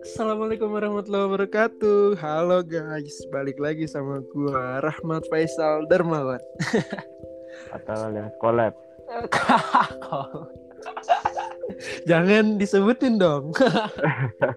[0.00, 2.16] Assalamualaikum warahmatullahi wabarakatuh.
[2.16, 6.40] Halo guys, balik lagi sama gua Rahmat Faisal Darmawan.
[7.76, 8.72] atau alias collab
[12.08, 13.52] Jangan disebutin dong.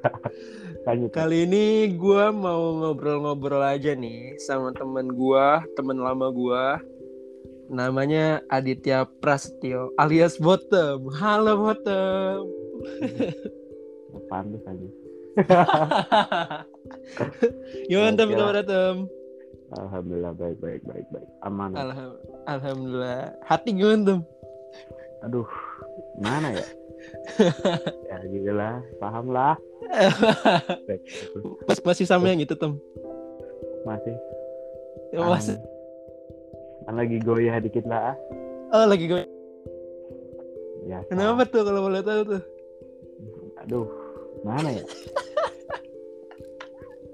[0.88, 6.80] lanjut Kali ini gua mau ngobrol-ngobrol aja nih sama teman gua, teman lama gua.
[7.68, 11.07] Namanya Aditya Prasetyo alias Bottom.
[11.13, 12.41] Halo Bottom.
[14.30, 14.88] pantas aja
[17.85, 18.27] Gimana Tem?
[18.27, 18.35] Oke.
[18.35, 18.98] Kabar Tem?
[19.73, 23.34] alhamdulillah baik baik baik baik aman Alham- Alhamdulillah.
[23.41, 24.21] Hati gimana
[25.21, 25.49] aduh
[26.18, 26.68] mana ya
[28.09, 29.57] ya gitu lah paham lah
[31.68, 32.73] Mas masih sama yang itu Tem?
[33.84, 34.16] masih
[35.09, 35.45] Ya, Mas,
[36.84, 38.16] kan lagi goyah dikit lah ah.
[38.73, 39.24] oh lagi gue.
[40.84, 42.41] ya Kenapa tuh kalau boleh tahu tuh?
[43.63, 43.88] aduh
[44.44, 44.84] mana ya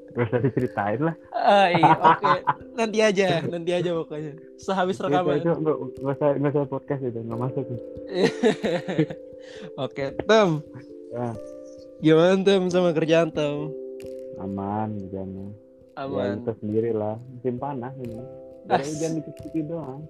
[0.09, 2.33] terus tadi ceritain lah Ah, iya, oke.
[2.75, 4.35] Nanti aja, nanti aja pokoknya.
[4.59, 5.39] Sehabis itu, rekaman.
[5.39, 7.65] itu nggak nggak usah nggak usah podcast itu nggak masuk
[9.87, 10.49] oke, Tem.
[11.15, 11.33] Ah,
[12.01, 13.71] Gimana Tem sama kerjaan Tem?
[14.37, 15.23] aman ya
[15.97, 16.39] Aman.
[16.39, 18.15] itu sendiri lah musim panas ini
[18.71, 20.01] As- hujan dikit-dikit doang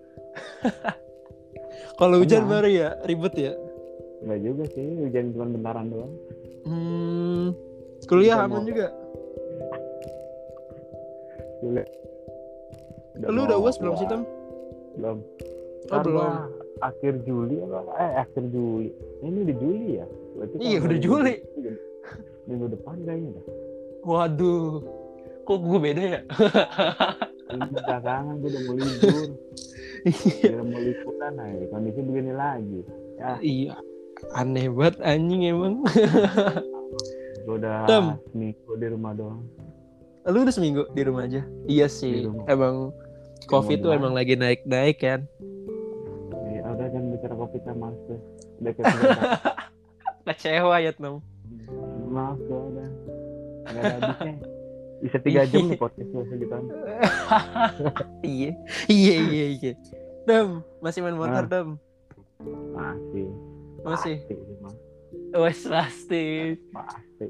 [1.96, 2.52] Kalau hujan Tenang.
[2.54, 3.54] baru ya ribet ya.
[4.20, 6.12] Enggak juga sih, hujan cuma bentaran doang.
[6.64, 7.46] Hmm,
[8.06, 8.88] kuliah Hujan aman mau- juga.
[11.60, 11.84] Gila.
[13.26, 14.24] Lu udah uas belum sih Tem?
[14.94, 15.18] Belum.
[15.20, 16.32] Oh, Ntar belum.
[16.80, 17.80] Akhir Juli apa?
[17.98, 18.90] Eh, akhir Juli.
[19.20, 20.06] Ini udah Juli ya?
[20.34, 21.36] Berarti Iya, udah minggu- Juli.
[22.46, 23.46] Minggu depan kayaknya dah.
[24.02, 24.80] Waduh,
[25.44, 26.20] kok gue beda ya?
[27.50, 29.28] Ini belakangan gue udah mau libur.
[30.46, 31.66] udah mau liburan aja.
[31.74, 32.80] Kondisi begini lagi.
[33.18, 33.74] Ya, iya,
[34.38, 35.82] aneh banget anjing emang.
[37.46, 38.06] gue udah Tem.
[38.30, 39.42] seminggu di rumah doang.
[40.30, 41.42] Lu udah seminggu di rumah aja?
[41.66, 42.94] Iya sih, emang
[43.50, 45.26] COVID tuh emang lagi naik-naik kan.
[46.54, 48.20] Ya, udah jangan bicara covid sama mas tuh.
[48.62, 49.10] Udah ketiga.
[50.30, 51.16] Kecewa ya Tem.
[52.14, 52.90] Maaf gue udah.
[53.74, 54.59] Gak ada habisnya.
[55.00, 56.56] Bisa tiga jam nih podcast gue segitu.
[58.22, 58.52] iya,
[58.88, 59.74] iya, iya, iya.
[60.28, 61.48] Dem, masih main motor, Ah.
[61.48, 61.70] Dem?
[62.76, 63.28] Masih.
[63.82, 64.16] Masih?
[65.32, 66.26] Wes pasti.
[66.70, 67.28] Pasti.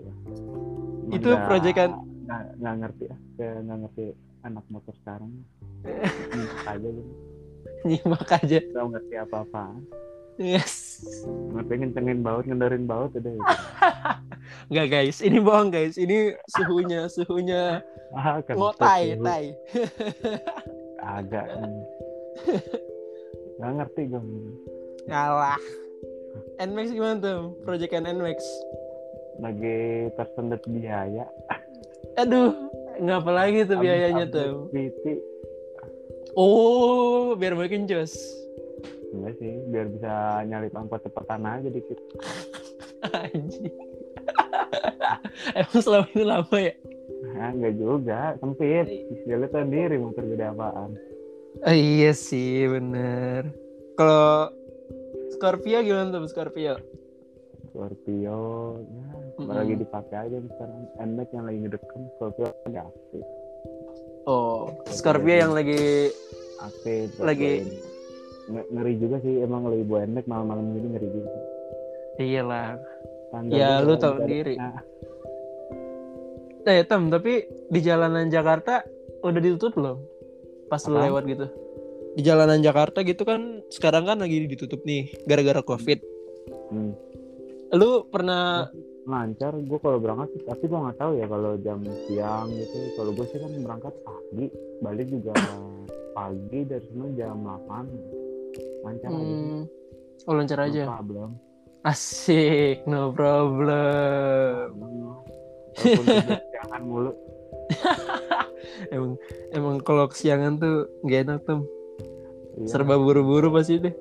[1.09, 1.97] Itu proyekan-
[2.57, 3.15] Nggak, ngerti ya.
[3.37, 4.03] Nggak ngerti
[4.41, 5.31] anak motor sekarang.
[6.33, 7.11] Nyimak aja gitu.
[7.85, 8.57] Nyimak aja.
[8.65, 9.63] Nggak ngerti apa-apa.
[10.37, 10.88] Yes.
[11.49, 13.53] Ngerti ngencengin baut, ngendarin baut udah gitu.
[14.69, 15.95] Enggak guys, ini bohong guys.
[15.95, 18.57] Ini suhunya, suhunya Ah, kan.
[18.57, 19.23] ngotai, suhu.
[19.23, 19.45] tai.
[20.99, 21.45] Agak.
[23.57, 24.21] Nggak ngerti gue.
[25.05, 25.61] Ngalah.
[26.59, 27.39] Nmax gimana tuh?
[27.61, 28.39] Proyekan Nmax.
[29.39, 29.79] Lagi
[30.13, 31.25] tersendat biaya.
[32.15, 32.51] Aduh,
[32.99, 34.67] ngapa lagi tuh biayanya tuh?
[34.69, 35.03] PT.
[36.35, 38.13] Oh, biar makin jos.
[39.09, 40.11] Enggak sih, biar bisa
[40.45, 41.99] nyalip angkot cepetan aja dikit.
[43.09, 43.73] Anjing.
[45.59, 46.73] Emang selama ini lama ya?
[47.29, 48.85] Nah, enggak juga, sempit.
[49.25, 50.91] Dia lihat sendiri motor gede apaan.
[51.65, 53.49] Oh, iya sih, bener.
[53.97, 54.53] Kalau
[55.33, 56.77] Scorpio gimana tuh Scorpio?
[57.69, 58.39] Scorpio,
[58.81, 59.09] ya,
[59.39, 59.49] Mm-mm.
[59.49, 60.79] lagi dipakai aja sekarang.
[60.99, 63.25] NMAX yang lagi ngedeket, Scorpio lagi aktif.
[64.29, 66.13] Oh, Scorpio yang lagi
[66.59, 67.15] Aktif.
[67.23, 67.63] Lagi-.
[67.63, 67.88] Nge-
[68.49, 71.31] ngeri juga sih, emang bawa NMAX malam-malam gini ngeri juga.
[72.19, 72.75] iyalah.
[73.29, 74.55] Tanggal Ya, lu tahu bisa- sendiri.
[74.57, 74.81] Nah,
[76.67, 77.33] Eh, Tem, tapi
[77.71, 78.83] di jalanan Jakarta
[79.25, 79.97] udah ditutup belum?
[80.69, 81.47] Pas lu lewat gitu.
[82.13, 85.97] Di jalanan Jakarta gitu kan sekarang kan lagi ditutup nih gara-gara Covid.
[86.69, 86.91] hmm,
[87.73, 88.69] Lu pernah
[89.05, 92.77] lancar, gue kalau berangkat sih, tapi gue nggak tahu ya kalau jam siang gitu.
[92.93, 94.45] Kalau gue sih kan berangkat pagi,
[94.81, 95.33] balik juga
[96.13, 97.85] pagi dari sana jam 8
[98.81, 99.15] lancar aja.
[99.15, 99.59] hmm,
[100.25, 100.83] oh lancar No aja.
[100.85, 101.29] problem.
[101.81, 104.67] Asik, no problem.
[105.79, 107.11] Siangan mulu.
[108.93, 109.13] Emang
[109.51, 111.61] emang kalau kesiangan tuh gak enak tuh.
[112.57, 113.93] Iya, Serba buru-buru pasti deh.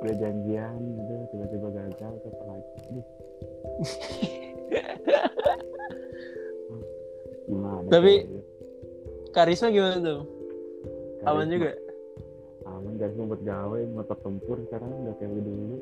[0.00, 3.00] udah janjian gitu, tiba-tiba gagal ke lagi.
[7.46, 7.86] Gimana?
[7.90, 8.24] Tapi-?
[9.30, 10.20] Karisma gimana tuh?
[11.22, 11.70] Aman juga.
[12.70, 15.76] Aman dari buat gawe motor tempur sekarang udah kayak dulu.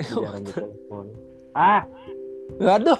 [0.22, 1.06] Jarang ditelepon.
[1.52, 1.82] Ah,
[2.56, 2.98] Waduh.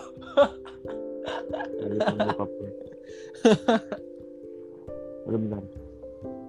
[5.27, 5.63] Udah bentar.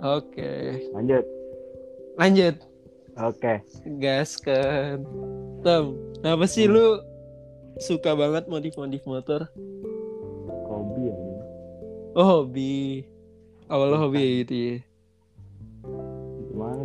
[0.02, 0.52] Oke.
[0.92, 1.26] Lanjut.
[2.18, 2.56] Lanjut.
[3.12, 3.54] Oke.
[4.00, 5.04] gas kan
[5.62, 5.84] Tem
[6.24, 6.74] apa sih Hmm.
[6.74, 6.88] lu
[7.78, 9.52] suka banget modif-modif motor
[10.64, 11.16] Kobi ya.
[12.14, 13.04] oh hobi
[13.68, 14.76] awalnya hobi gitu ya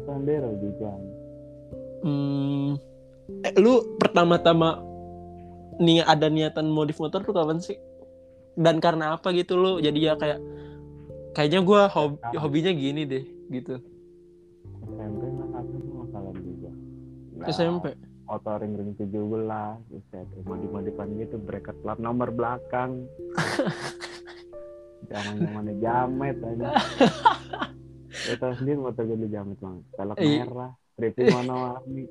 [0.04, 0.90] Kan dia juga?
[2.04, 2.76] hmm
[3.42, 4.78] eh, lu pertama-tama
[5.80, 7.76] nih ada niatan modif motor tuh kapan sih
[8.56, 10.40] dan karena apa gitu lu jadi ya kayak
[11.36, 13.80] kayaknya gua hobi, hobinya gini deh gitu
[14.96, 15.22] SMP
[15.52, 16.70] tuh masalah juga.
[17.36, 17.86] Nah, SMP
[18.26, 19.06] Motor ring ring 17,
[19.86, 23.06] buset, modif modifan gitu, bracket plat nomor belakang.
[25.14, 26.68] Jangan zamannya jamet aja.
[28.34, 29.84] Tau sendiri motor gue jamet banget.
[29.94, 30.42] Velg Iya.
[30.42, 32.04] merah, stripping warna-warni,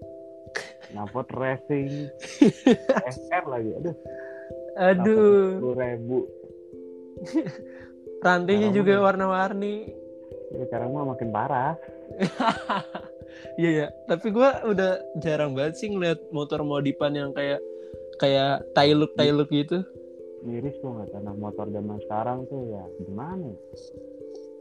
[0.95, 2.07] knalpot racing,
[3.03, 3.69] SR lagi.
[3.75, 3.95] Aduh,
[4.79, 6.19] aduh sepuluh ribu.
[8.25, 9.91] rantainya juga warna-warni
[10.53, 11.73] Ya, sekarang mah makin parah.
[13.59, 17.59] Iya ya, tapi gua udah jarang banget sih ngeliat motor modifan yang kayak
[18.19, 19.83] kayak tailuk tailuk gitu.
[20.43, 23.51] Miris gua nggak tanah motor zaman sekarang tuh ya gimana?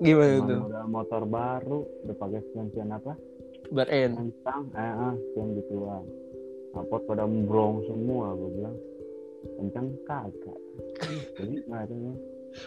[0.02, 0.60] Gimana Cuma tuh?
[0.66, 3.12] modal motor baru udah pakai sekian apa?
[3.70, 4.10] Bar N.
[4.18, 6.04] Kencang, eh, eh sekian gituan.
[6.74, 8.76] Knalpot pada membrong semua, gue bilang.
[9.60, 10.60] Kencang kagak.
[11.38, 12.16] Jadi nih.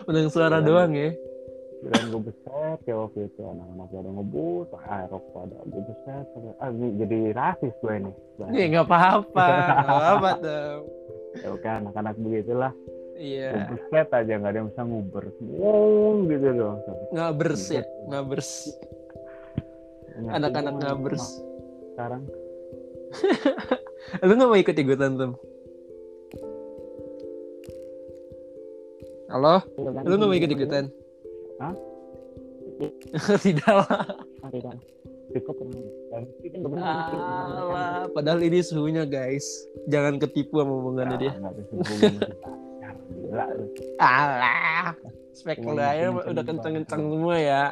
[0.08, 1.12] Udah suara doang ya.
[1.78, 6.26] Kirain gue beset ya waktu itu anak-anak pada ngebut, ah rokok pada gue beset.
[6.58, 8.16] Ah ini jadi rasis gue nih.
[8.50, 10.74] Iya nggak apa-apa, nggak apa-apa tuh.
[11.38, 12.74] Ya oke anak-anak begitulah.
[13.18, 15.26] Iya, beset aja nggak ada yang bisa nguber.
[15.42, 16.80] Wow gitu doang.
[17.18, 17.84] ngabers ya,
[18.14, 18.50] ngabers.
[20.30, 21.26] Anak-anak ngabers.
[21.94, 22.30] Sekarang
[24.28, 25.34] Lu nggak mau ikut ikutan tuh?
[29.28, 29.60] Halo,
[30.08, 30.88] lu nggak mau ikut ikutan?
[31.60, 31.76] Hah?
[33.44, 33.90] Tidak lah.
[34.54, 34.76] Tidak.
[35.28, 35.60] Cukup
[36.80, 39.44] Alah, padahal ini suhunya guys.
[39.92, 41.34] Jangan ketipu sama omongannya dia.
[43.12, 43.66] Gila lu.
[44.00, 44.94] Alah,
[45.34, 47.64] spek lu aja udah kenceng-kenceng semua ya.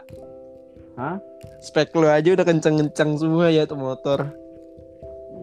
[0.95, 1.17] Hah?
[1.59, 4.31] Spek lu aja udah kenceng-kenceng semua ya tuh motor.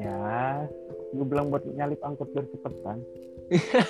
[0.00, 0.64] Ya,
[1.12, 2.98] gue bilang buat nyalip angkut biar cepetan.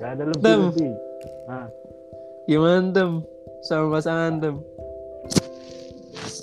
[0.00, 0.60] Gak ada lebih Tem.
[0.70, 0.92] lebih.
[2.48, 3.10] Gimana tem?
[3.62, 4.56] Sama pasangan tem?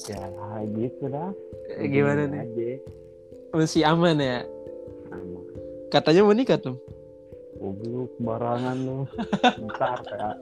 [0.08, 1.32] ya gitu dah.
[1.76, 2.40] Eh, Gimana nih?
[2.48, 2.68] Aja.
[3.52, 4.40] Masih aman ya?
[5.12, 5.40] Sama.
[5.92, 6.76] Katanya mau nikah tem?
[7.58, 9.00] Goblok barangan lu.
[9.68, 10.36] Ntar kayak.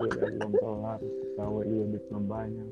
[0.00, 1.00] Udah belum kelar.
[1.36, 2.68] Tahu iya duit belum banyak.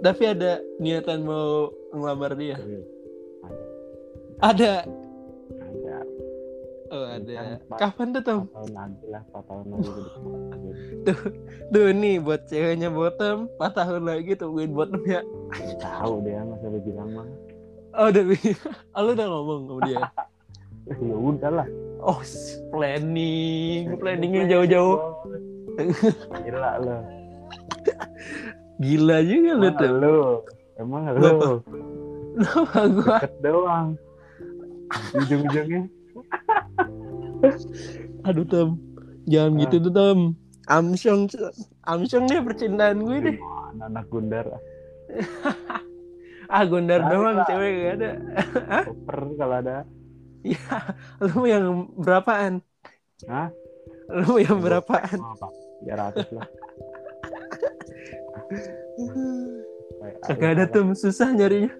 [0.00, 2.56] Tapi ada niatan mau ngelamar dia?
[2.56, 2.80] Iya.
[3.44, 3.54] Ada.
[4.40, 4.76] Ada.
[5.58, 5.98] Ada.
[6.88, 7.32] Oh ada.
[7.68, 7.76] Kan.
[7.76, 8.40] Kapan tuh?
[8.48, 9.22] Empat tahun lagi lah.
[9.28, 10.06] Empat tahun lagi udah
[11.68, 15.20] Tuh nih buat ceweknya bottom 4 tahun lagi tungguin bottom ya.
[15.80, 17.28] Tahu dia masa bilang mah.
[17.98, 18.22] Oh udah
[18.96, 20.00] oh, lu udah ngomong sama dia.
[21.08, 21.68] ya udahlah.
[21.98, 22.22] Oh
[22.70, 24.98] planning, planningnya jauh-jauh.
[26.46, 26.96] Gila lu.
[28.78, 29.90] Gila juga Emang tuh.
[29.92, 30.18] lu.
[30.78, 31.34] Emang lu.
[32.38, 33.16] Kenapa gua?
[33.18, 33.88] Deket doang.
[35.12, 35.82] Ujung-ujungnya.
[38.24, 38.68] Aduh tem,
[39.26, 39.58] jangan Ah.
[39.62, 40.18] gitu tuh tem.
[40.68, 41.22] Amsyong,
[41.82, 43.36] Amsyong nih percintaan gue deh.
[43.80, 44.46] Anak gundar.
[46.48, 48.10] Ah gondar Cari doang, cewek gak ada.
[48.88, 49.76] Koper kalau ada.
[51.24, 52.62] Lu yang berapaan?
[53.26, 53.48] Hah?
[54.08, 55.18] Lu yang berapaan?
[55.20, 55.48] Apa?
[55.84, 56.48] 300 lah.
[60.24, 60.94] Kagak ada tuh.
[60.94, 61.72] susah nyarinya.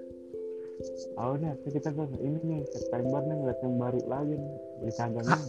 [1.19, 4.55] Oh nih, kita tuh ini nih September nih ngeliat yang baru lagi nih.
[4.79, 5.43] Beli kagak nih.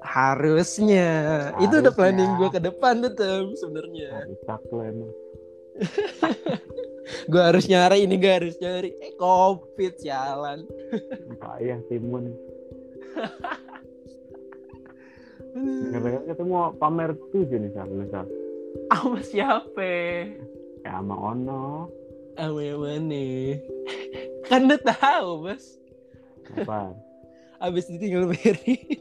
[0.00, 1.08] Harusnya.
[1.60, 1.96] Itu udah Harusnya.
[1.96, 4.08] planning gue ke depan tuh tem sebenarnya.
[4.32, 5.12] Rusak lu emang.
[7.30, 8.90] Gue harus nyari ini, gue harus nyari.
[8.98, 10.66] Eh, covid sialan.
[11.38, 12.34] Payah timun.
[15.56, 17.88] Dengar-dengar kita mau pamer tujuh nih Sal.
[17.88, 18.26] Lu, Sal.
[18.92, 19.92] Sama siapa?
[20.84, 21.88] Ya sama Ono.
[22.36, 23.24] Sama yang mana?
[24.44, 25.64] Kan udah tahu, Bos.
[26.52, 26.92] Apa?
[27.56, 29.00] Abis ditinggal Mary.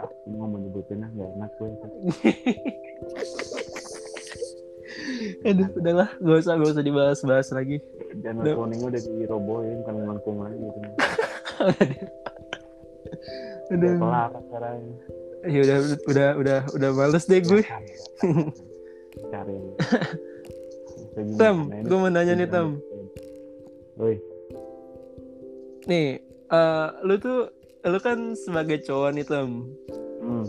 [0.00, 1.70] Aku mau menyebutinnya nggak enak gue.
[5.48, 6.08] Aduh, udahlah.
[6.18, 7.78] Gak usah, gak usah dibahas-bahas lagi.
[8.20, 10.78] Dan warningnya udah dirobohin kan melengkung lagi gitu.
[13.72, 14.78] Udah kelar sekarang.
[15.44, 15.78] Ya udah,
[16.08, 17.62] udah, udah, udah males deh gue.
[19.32, 19.56] Cari.
[21.40, 21.56] Tem,
[21.86, 22.68] gue mau nanya nih, Tem.
[23.94, 24.18] Woi,
[25.86, 26.18] Nih,
[26.50, 27.54] eh lu tuh,
[27.86, 29.48] lu kan sebagai cowok nih, Tem.
[30.20, 30.44] hmm.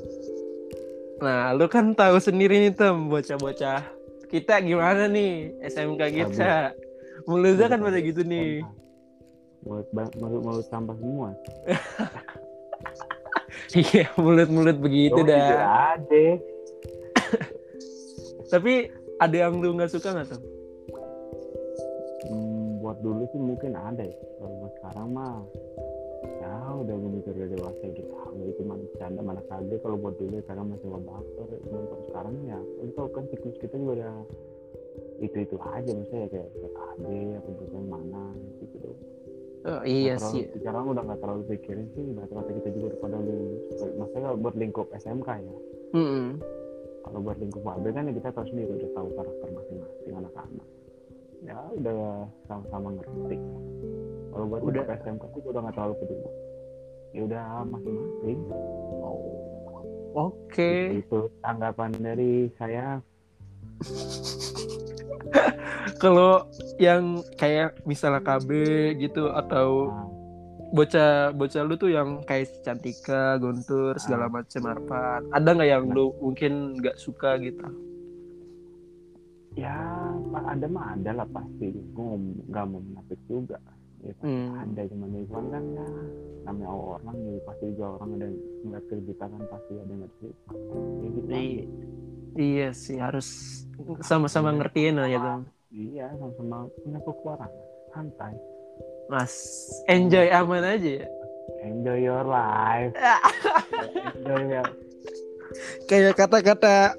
[1.21, 3.94] Nah, lu kan tahu sendiri nih, Tem, bocah-bocah
[4.27, 5.53] kita gimana nih?
[5.63, 6.73] SMK kita.
[7.25, 8.61] mulutnya kan pada gitu nih.
[9.65, 11.29] Mulut mulut mulut sampah semua.
[13.71, 15.35] Iya mulut-mulut begitu Oh, dah.
[15.35, 16.25] jujur aja.
[18.51, 18.73] Tapi
[19.17, 20.41] ada yang lu nggak suka nggak tuh
[22.25, 24.15] Hmm, buat dulu sih mungkin ada ya.
[24.39, 25.35] Kalau buat sekarang mah
[26.41, 30.35] ya udah begitu udah dewasa gitu ah, itu cuma bercanda mana kagak kalau buat dulu
[30.45, 34.15] sekarang masih mau baper cuman kalau sekarang ya lu tau kan siklus kita juga udah
[35.15, 37.03] itu itu aja maksudnya kayak PKB
[37.39, 38.23] atau bukan mana
[38.59, 38.99] gitu dong.
[39.65, 40.45] Oh, iya sih.
[40.61, 44.55] sekarang udah nggak terlalu pikirin sih rata-rata kita juga udah pada lulus maksudnya kalau buat
[44.59, 45.55] lingkup SMK ya.
[45.95, 46.27] Mm-mm.
[47.01, 50.67] kalau buat lingkup AB kan ya kita tahu sendiri udah tahu karakter masing-masing anak-anak.
[51.45, 53.37] Ya udah sama-sama ngerti
[54.35, 54.83] kalau buat Udah.
[54.99, 56.29] SMK sih udah nggak terlalu peduli.
[57.15, 58.39] Ya udah masing-masing.
[60.11, 60.99] Oke.
[60.99, 62.99] Itu tanggapan dari saya.
[66.03, 68.51] Kalau yang kayak misalnya KB
[68.99, 70.07] gitu atau nah,
[70.75, 75.31] bocah bocah lu tuh yang kayak Cantika, Guntur segala macam Arpan.
[75.31, 77.63] Ada nggak yang lu mungkin nggak suka gitu?
[79.55, 79.71] ya
[80.35, 81.71] ada mah ada lah pasti.
[81.95, 82.19] Gue
[82.51, 83.55] nggak mau menafik juga
[84.01, 84.59] ya, pasti Hmm.
[84.59, 85.87] ada cuman ya cuman kan ya
[86.45, 89.99] namanya orang ya pasti juga orang ada yang ngeliat ke kita kan pasti ada yang
[90.01, 91.27] nggak suka ya gitu.
[91.31, 91.69] I-
[92.35, 93.27] iya sih harus
[94.01, 95.33] sama-sama ngertiin lah ya tuh.
[95.71, 97.51] Iya, sama-sama punya kekuatan.
[97.91, 98.33] Santai.
[99.07, 99.33] Mas
[99.87, 101.07] enjoy aman aja ya.
[101.63, 102.91] Enjoy your life.
[104.15, 104.67] Enjoy your...
[105.87, 106.95] Kayak kata-kata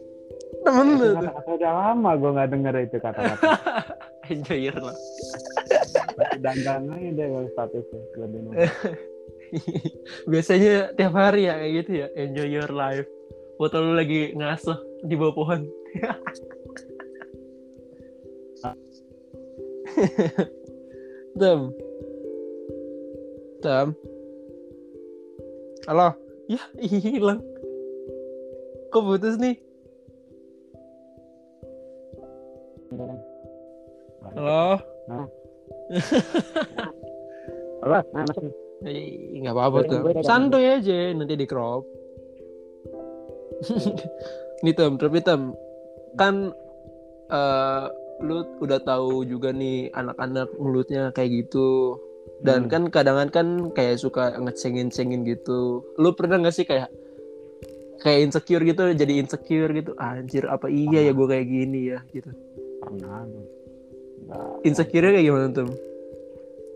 [0.62, 3.50] temen Itu lu kata-kata udah lama gue nggak denger itu kata-kata.
[4.32, 5.02] Enjoy your life.
[6.40, 8.00] Dandan aja deh kalau statusnya.
[8.20, 8.68] Lebih nomor.
[10.30, 12.08] Biasanya tiap hari ya kayak gitu ya.
[12.18, 13.06] Enjoy your life.
[13.56, 14.76] Foto lu lagi ngasuh
[15.06, 15.64] di bawah pohon.
[21.40, 21.72] Tem.
[23.64, 23.96] Tem.
[25.88, 26.12] Halo.
[26.46, 27.42] Ya, hilang.
[28.92, 29.56] Kok putus nih?
[34.36, 34.76] Halo.
[35.06, 35.30] Halo,
[37.86, 38.50] nah, masuk.
[38.84, 40.00] Eh, nggak apa-apa tuh.
[40.20, 41.86] Santuy aja, nanti di crop.
[44.64, 45.52] nih tem, tapi tem,
[46.20, 46.52] kan
[47.32, 47.84] eh
[48.24, 52.00] lu udah tahu juga nih anak-anak mulutnya kayak gitu.
[52.44, 52.70] Dan Hmm.
[52.72, 55.84] kan kadang kan kayak suka ngecengin-cengin gitu.
[55.96, 56.92] Lu pernah nggak sih kayak
[58.04, 59.96] kayak insecure gitu, jadi insecure gitu.
[59.96, 62.28] Anjir, apa iya ya gue kayak gini ya gitu.
[62.84, 63.24] Pernah.
[64.62, 65.70] Insecure kayak gimana tuh?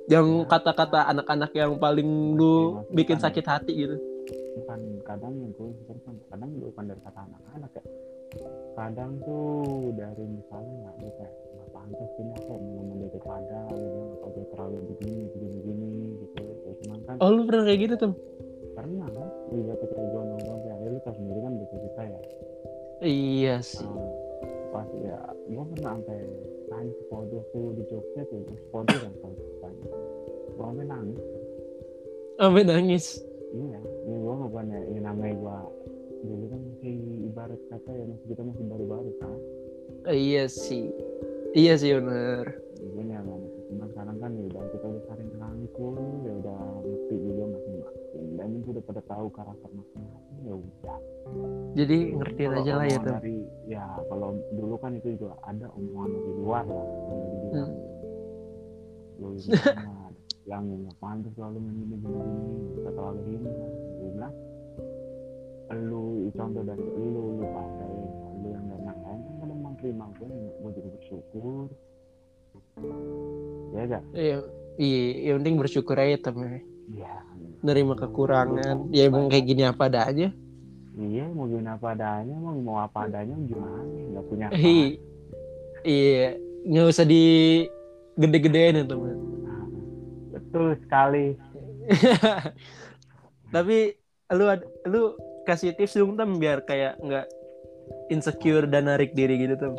[0.06, 3.26] Yang kata-kata anak-anak yang paling lu Oke, bikin masukan.
[3.30, 3.96] sakit hati gitu.
[4.50, 5.70] bukan kadang yang gue
[6.02, 7.82] kan kadang bukan dari kata anak-anak ya
[8.74, 9.62] kadang tuh
[9.94, 14.26] dari misalnya nggak dia kayak nggak pantas ini apa yang ngomong dia kepada gitu apa
[14.28, 15.88] dia terlalu begini begini begini
[16.18, 18.12] gitu ya cuman kan Oh lu pernah kayak gitu tuh?
[18.70, 22.20] pernah kan juga ketika gue nongkrong kayak ya lu tau sendiri kan bisa kita ya
[23.00, 23.80] Iya sih.
[27.50, 29.12] Tuh di Jogja tuh sepodok kan
[29.60, 29.86] tanya
[30.50, 31.20] gue sampai nangis
[32.40, 33.06] Sampai nangis.
[33.52, 35.58] iya ini gue bukan ya ini namanya gue
[36.24, 36.94] dulu kan masih
[37.28, 39.36] ibarat kata ya masih kita masih baru-baru kan
[40.08, 40.88] iya sih.
[41.50, 42.69] Iya sih bener.
[48.80, 50.98] Dan itu udah pada tahu karakter masing-masing ya udah
[51.76, 51.98] Jadi
[52.48, 53.14] Kalau aja lah ya tuh.
[53.20, 53.36] dari
[53.68, 57.72] ya kalau dulu kan itu juga ada omongan dari luar lah yang dibilang
[59.20, 59.52] lu ini
[60.48, 63.50] yang nggak pantas selalu main gini gini gini terlalu ini
[64.00, 64.34] gue bilang
[65.86, 67.92] lu contoh dari lu lu pandai
[68.40, 71.66] lu yang dan yang lain kan kadang emang terima gue gue juga bersyukur
[73.76, 74.38] ya gak Iya.
[74.80, 76.64] Iya, yang penting bersyukur aja temen.
[76.90, 77.14] Iya
[77.60, 78.88] Nerima kekurangan.
[78.88, 80.32] Ya emang kayak gini apa adanya.
[80.92, 83.78] iya mau gimana apa adanya mau mau apa adanya gimana
[84.10, 84.98] nggak punya apa Hi-
[85.80, 86.36] Iya,
[86.68, 87.22] nggak usah di
[88.14, 89.16] gede-gedein ya temen.
[89.40, 89.64] Nah,
[90.30, 91.40] betul sekali
[93.54, 93.96] Tapi
[94.30, 94.44] lu
[94.86, 95.02] lu
[95.42, 97.26] kasih tips dong tem biar kayak nggak
[98.08, 99.72] insecure dan narik diri gitu tem.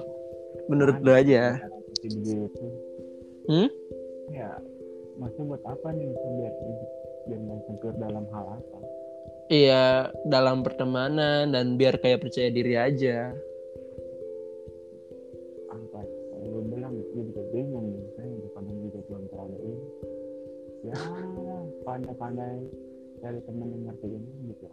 [0.67, 1.59] Menurut lu aja.
[2.01, 2.65] Begitu
[3.45, 3.69] Hmm?
[4.31, 4.47] ya
[5.17, 6.53] maksudnya buat apa nih biar
[7.31, 8.77] biar nggak insecure dalam hal apa.
[9.47, 13.31] Iya, dalam pertemanan dan biar kayak percaya diri aja.
[15.71, 15.99] apa?
[16.03, 18.03] Kalau gue bilang gue juga bingung nih.
[18.19, 19.87] Saya juga juga belum terlalu ini.
[20.91, 20.97] Ya
[21.87, 22.57] pandai-pandai
[23.23, 24.67] cari temen yang ngerti ini gitu.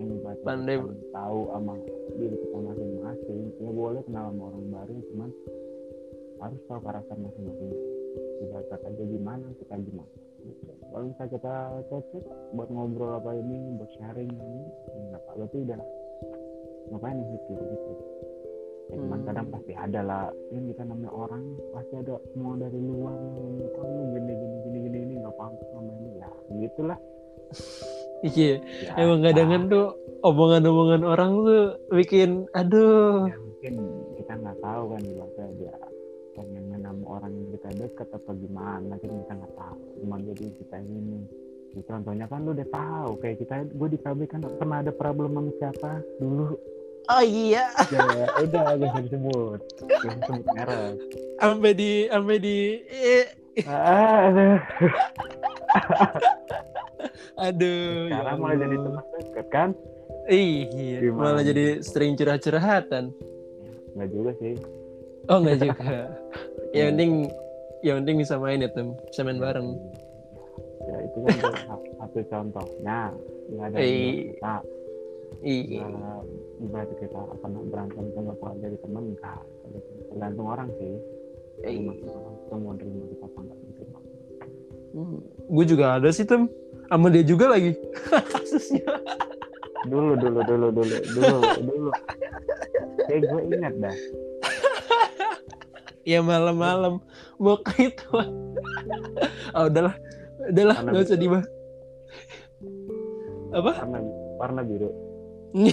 [0.00, 1.74] Yang buat Pandai- tahu sama
[2.16, 3.40] diri kita masing-masing.
[3.60, 5.30] Ya boleh kenal sama orang baru cuman
[6.40, 7.72] harus tahu karakter masing-masing.
[8.40, 10.29] Kita aja gimana kita gimana
[10.90, 11.54] kalau misalnya kita
[11.86, 12.24] cocok
[12.58, 15.78] buat ngobrol apa ini buat sharing ini ya nggak apa berarti udah
[16.90, 17.92] ngapain gitu gitu?
[18.90, 19.26] Ya, cuman Hmm.
[19.30, 20.24] kadang pasti ada lah.
[20.50, 24.78] Yang kita namanya orang pasti ada mau dari luar yang oh, lu gini gini gini
[24.82, 26.10] gini ini nggak paham sama ini.
[26.18, 26.28] Ya
[26.66, 26.98] gitulah.
[28.20, 29.86] Iya, ya, emang kadang kan tuh
[30.20, 33.24] omongan-omongan orang tuh bikin aduh.
[33.32, 33.74] ya mungkin
[34.20, 35.72] kita nggak tahu kan ibaratnya dia
[36.40, 39.80] pengen sama orang yang kita deket apa gimana kan kita nggak tahu.
[40.00, 41.20] Cuma jadi kita ini
[41.70, 45.38] Ya, contohnya kan lu udah tahu kayak kita gue di KB kan pernah ada problem
[45.38, 46.02] sama siapa?
[46.18, 46.58] Dulu.
[47.10, 48.02] Oh iya, ya
[48.42, 50.94] udah gak usah disebut gak usah sebut merek.
[51.38, 52.58] Sampai di sampai di
[53.70, 54.58] ah, aduh.
[57.38, 58.06] aduh.
[58.10, 59.68] ya sekarang malah jadi teman deket kan?
[60.26, 61.22] Iya, Gimana?
[61.22, 63.04] malah jadi sering curhat-curhatan.
[63.90, 64.54] nggak juga sih
[65.28, 65.92] Oh enggak juga.
[66.76, 67.10] yang penting
[67.80, 68.88] yang penting bisa main ya, Tem.
[69.10, 69.68] Bisa main bareng.
[70.80, 71.36] ya itu kan
[71.68, 72.98] satu- satu contohnya
[73.52, 73.92] nggak ada yang
[74.32, 74.54] kita
[75.40, 75.86] Iya.
[75.86, 76.20] Nah,
[76.58, 79.40] ibarat kita pernah berantem sama keluar dari teman enggak
[80.10, 80.94] tergantung orang sih
[81.60, 82.08] Eh, itu
[82.56, 83.82] mau terima kita apa enggak gitu
[85.46, 86.48] gue juga ada sih, Tem.
[86.90, 87.76] Sama dia juga lagi.
[88.34, 88.82] Kasusnya.
[89.86, 91.90] dulu dulu dulu dulu dulu dulu
[93.08, 93.96] kayak gue ingat dah
[96.04, 97.00] Ya malam-malam
[97.36, 98.08] mau ke itu.
[99.56, 99.94] ah udahlah.
[100.48, 101.48] Udahlah, Karena nggak usah dibahas.
[103.50, 103.72] Apa?
[103.82, 103.98] warna
[104.38, 104.88] warna biru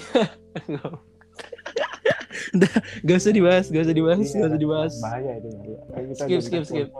[2.47, 2.73] Udah,
[3.05, 4.93] gak usah dibahas, gak usah dibahas, Iya, gak usah dibahas.
[5.03, 5.77] bahaya itu bahaya.
[6.15, 6.87] Skip, skip, skip.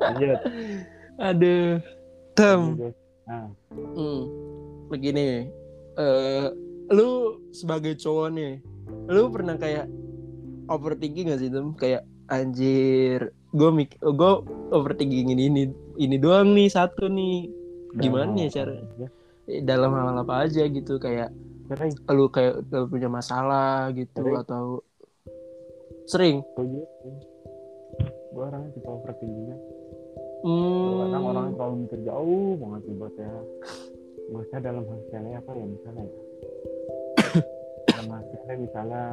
[0.00, 0.38] lanjut
[1.20, 1.82] Aduh.
[2.32, 2.60] Tem,
[3.28, 4.20] nah hmm.
[4.88, 5.50] begini.
[6.00, 6.46] eh
[6.88, 8.52] lu sebagai cowok nih,
[9.10, 9.86] lu pernah kayak
[10.70, 11.68] overthinking gak sih, Tem?
[11.74, 14.32] Kayak anjir, gue mik gue
[14.70, 15.62] overthinking ini, ini
[15.98, 17.50] ini doang nih satu nih.
[17.98, 18.86] Gimana ya cara-.
[19.50, 21.34] Eh, Dalam hal apa aja gitu kayak
[21.70, 24.42] sering lu kayak gak punya masalah gitu Sering.
[24.42, 24.82] atau
[26.06, 26.36] sering.
[26.58, 27.08] gue gitu
[28.30, 29.60] gue orangnya tipe overthinking kan
[30.40, 31.04] Hmm.
[31.04, 33.32] kadang orang terlalu mikir jauh banget buat ya
[34.32, 34.98] maksudnya dalam hal
[35.36, 36.16] apa ya misalnya ya
[38.50, 39.04] sepele misalnya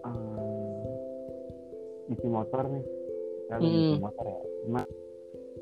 [0.00, 0.84] eh,
[2.10, 2.84] isi motor nih
[3.44, 3.76] misalnya Mm.
[3.84, 4.82] isi motor ya cuma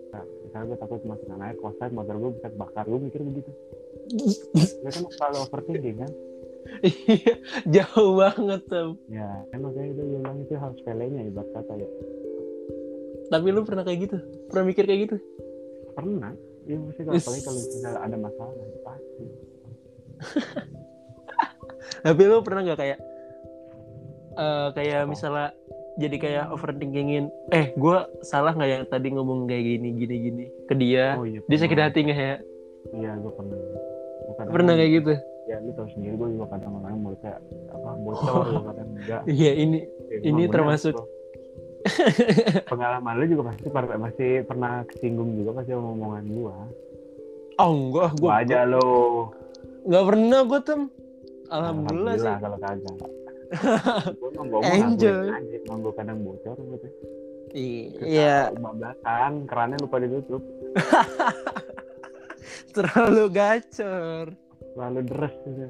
[0.09, 3.51] nah, misalnya gue takut masukin air kosan motor gue bisa bakar gue mikir begitu
[4.55, 6.13] gue kan selalu overthinking kan
[6.85, 7.33] Iya,
[7.81, 8.89] jauh banget Tem.
[9.09, 11.89] ya kan makanya itu gue bilang itu hal sepelenya ibarat kata ya
[13.29, 14.17] Tapi lu pernah kayak gitu?
[14.49, 15.17] Pernah mikir kayak gitu?
[15.93, 16.31] pernah
[16.63, 19.25] ya maksudnya Is- apalagi kalau misalnya ada masalah ya pasti
[21.99, 22.99] Tapi lu pernah nggak kayak
[24.35, 25.51] eh kayak misalnya
[25.99, 30.75] jadi kayak overthinkingin eh gue salah nggak yang tadi ngomong kayak gini gini gini ke
[30.75, 31.19] dia?
[31.19, 31.87] Oh iya dia sakit pernah.
[31.87, 32.37] hati nggak ya?
[32.95, 33.57] Iya gue pernah.
[33.59, 35.13] Gua kadang- pernah kayak gitu?
[35.45, 37.35] Ya lu tahu sendiri gue juga kadang orang mulutnya
[37.69, 39.21] apa bocor gue kadang enggak.
[39.27, 41.05] Iya ini Ya, Ini termasuk- bro.
[42.65, 46.57] pengalaman lu juga pasti per- masih pernah kesinggung juga pasti omongan gua.
[47.57, 48.89] Oh enggak gue gua aja lo
[49.81, 50.81] nggak pernah gue tem
[51.49, 52.35] alhamdulillah sih.
[52.41, 52.97] kalau kagak.
[54.21, 55.27] Gua emang gua Enjoy.
[55.65, 56.89] gua kadang bocor gitu.
[58.05, 58.53] Iya.
[58.53, 60.45] Bablasan kerannya lupa ditutup.
[62.77, 64.37] Terlalu gacor.
[64.77, 65.67] Lalu deres gitu.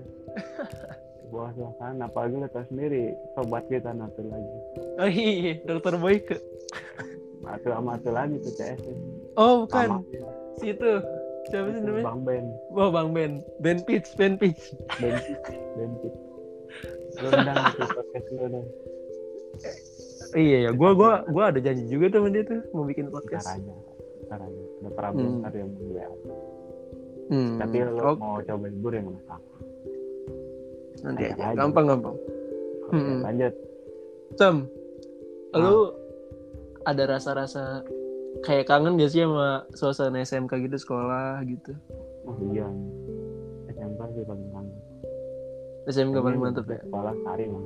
[1.28, 4.56] Buah kan apalagi tau sendiri sobat kita natu lagi.
[4.96, 6.40] Oh iya dokter Boyke.
[7.44, 8.80] Atu sama atu lagi tuh CS
[9.36, 10.00] oh sama.
[10.00, 10.24] Bukan
[10.56, 10.92] situ
[11.48, 12.04] siapa sih namanya?
[12.04, 12.44] Bang Ben.
[12.72, 13.32] Oh bang Ben.
[13.60, 15.16] Ben Pitch Ben Pitch Ben
[15.76, 15.90] Ben
[17.18, 18.66] lu undang ke podcast lu dong
[20.38, 23.58] iya ya gua gua gua ada janji juga tuh sama dia tuh mau bikin podcast.
[24.28, 25.40] Ntar aja udah problem Hmm.
[25.42, 26.04] ntar yang gue
[27.32, 27.54] hmm.
[27.58, 28.20] tapi lu oke.
[28.20, 29.36] mau coba libur yang mana
[31.00, 31.56] nanti aja aja.
[31.56, 32.16] gampang gampang.
[32.92, 33.18] Hmm.
[33.24, 33.54] lanjut.
[34.36, 34.56] Tem
[35.48, 35.58] Ah.
[35.64, 35.76] lu
[36.84, 37.82] ada rasa-rasa
[38.44, 41.72] kayak kangen gak sih sama suasana SMK gitu sekolah gitu?
[42.28, 42.68] Oh iya.
[43.72, 44.76] SMP sih paling kangen.
[45.88, 46.80] SMK paling Ini mantep ya?
[46.84, 47.64] sekolah sehari mah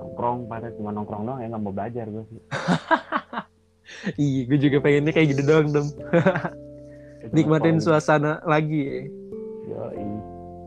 [0.00, 2.40] nongkrong pada cuma nongkrong doang ya nggak mau belajar gue sih.
[4.18, 5.70] Iya gue juga pengennya kayak gitu doang
[7.22, 8.98] Itu nikmatin suasana lagi ya.
[9.70, 10.04] Yoi.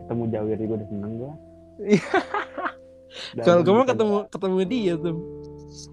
[0.07, 1.31] ketemu Jawir juga udah seneng gue
[3.45, 5.15] kalau kamu ketemu ketemu dia tuh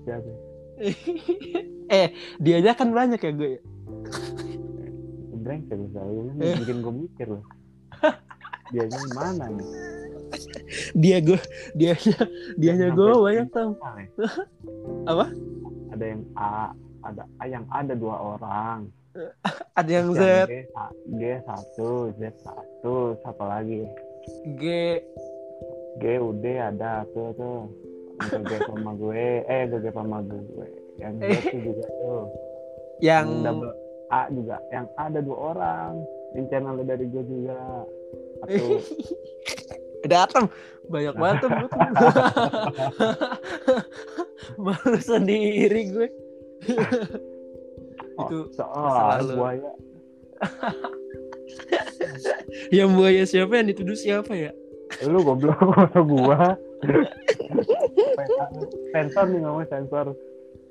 [0.02, 0.30] siapa
[1.92, 3.52] eh dia aja kan banyak ya gue?
[5.36, 6.56] Brengsek lu selalu Eh.
[6.58, 7.44] bikin gue mikir loh
[8.72, 8.82] dia
[9.14, 9.68] mana nih?
[10.92, 11.38] Dia gue
[11.72, 11.94] dia
[12.58, 13.78] dia nya gue banyak tau.
[13.78, 14.06] ya.
[15.10, 15.26] Apa?
[15.88, 18.90] ada yang A ada A yang ada dua orang.
[19.72, 20.20] Ada yang Z.
[20.44, 23.86] G, sa- G satu Z satu siapa lagi?
[24.58, 24.64] G.
[25.96, 27.70] G UD ada tuh tuh
[28.16, 30.68] G sama gue eh G sama gue.
[30.96, 32.24] Yang Z tuh juga tuh.
[33.04, 33.72] Yang double
[34.08, 34.56] A juga.
[34.72, 35.92] Yang A ada dua orang.
[36.32, 37.60] Yang channel dari gue juga.
[38.44, 38.64] Satu.
[40.12, 40.46] Datang
[40.86, 41.50] banyak banget tuh
[44.64, 46.08] malu sendiri gue.
[48.16, 49.72] Oh, itu soal buaya.
[52.70, 53.52] Yang buaya siapa?
[53.60, 54.52] Yang dituduh siapa ya?
[55.04, 56.56] Lu goblok masa gua
[58.92, 60.06] sensor nih ngomong sensor.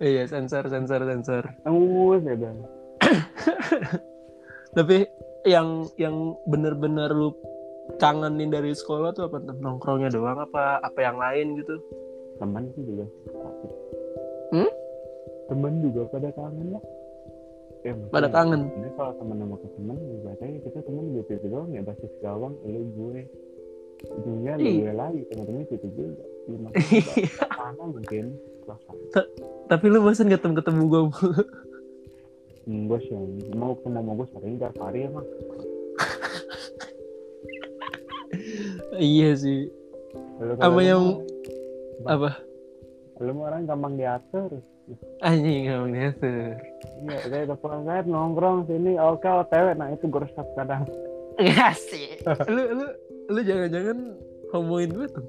[0.01, 1.43] Iya sensor sensor sensor.
[1.65, 2.57] Engus ya bang.
[4.77, 4.97] Tapi
[5.45, 7.31] yang yang bener-bener lu
[8.01, 9.39] kangenin dari sekolah tuh apa?
[9.41, 9.55] Tuh?
[9.61, 10.83] nongkrongnya doang apa?
[10.83, 11.79] Apa yang lain gitu?
[12.41, 13.05] Teman sih juga.
[14.51, 14.71] Hmm?
[15.45, 16.83] teman juga pada kangen lah.
[17.85, 18.65] Ya, pada kangen?
[18.65, 22.13] Jadi kalau teman sama ke teman ya berarti kita teman gitu itu doang ya basis
[22.17, 23.29] gawang lu gue
[24.13, 24.75] ujungnya lu Ih.
[24.85, 26.23] gue lagi teman-teman itu juga?
[26.45, 28.25] Ya, maksudnya mana mungkin
[29.65, 31.01] tapi lu bosan ketemu ketemu gue
[32.65, 33.17] gue sih
[33.57, 35.25] mau ketemu sama gue sering tiap hari emang
[39.01, 39.67] iya sih.
[40.59, 41.19] Apa yang-
[42.05, 42.39] apa?
[43.19, 44.59] Lu orang gampang diatur?
[45.25, 46.53] Anjing ngomong tuh
[47.09, 50.85] Iya, saya udah pulang kan nongkrong sini, oke otw, nah itu gue resep kadang.
[51.36, 52.19] Iya sih.
[52.54, 52.86] lu lu
[53.32, 53.98] lu jangan-jangan
[54.56, 55.26] homoin gue tuh.